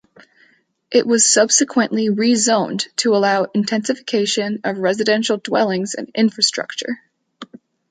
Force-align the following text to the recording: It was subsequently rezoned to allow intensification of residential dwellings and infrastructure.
It 0.89 1.05
was 1.05 1.31
subsequently 1.31 2.09
rezoned 2.09 2.87
to 2.95 3.15
allow 3.15 3.43
intensification 3.53 4.61
of 4.63 4.79
residential 4.79 5.37
dwellings 5.37 5.93
and 5.93 6.09
infrastructure. 6.15 6.99